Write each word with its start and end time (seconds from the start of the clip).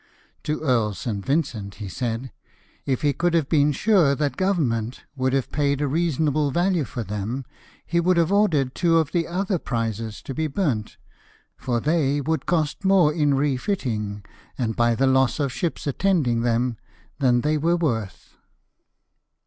To 0.45 0.61
Earl 0.61 0.95
St. 0.95 1.23
Vincent 1.23 1.75
he 1.75 1.87
said," 1.87 2.31
If 2.87 3.03
he 3.03 3.13
could 3.13 3.35
have 3.35 3.47
been 3.47 3.71
sure 3.71 4.15
that 4.15 4.35
Government 4.35 5.03
would 5.15 5.31
have 5.33 5.51
paid 5.51 5.79
a 5.79 5.87
reasonable 5.87 6.49
value 6.49 6.85
for 6.85 7.03
them, 7.03 7.45
he 7.85 7.99
would 7.99 8.17
have 8.17 8.31
ordered 8.31 8.73
two 8.73 8.97
of 8.97 9.11
the 9.11 9.27
other 9.27 9.59
prizes 9.59 10.23
to 10.23 10.33
be 10.33 10.47
burnt, 10.47 10.97
for 11.55 11.79
they 11.79 12.19
would 12.19 12.47
cost 12.47 12.83
more 12.83 13.13
in 13.13 13.35
refitting, 13.35 14.25
and 14.57 14.75
by 14.75 14.95
the 14.95 15.05
loss 15.05 15.39
of 15.39 15.53
ships 15.53 15.85
attending 15.85 16.41
them, 16.41 16.77
than 17.19 17.41
they 17.41 17.55
were 17.59 17.77
worth." 17.77 18.37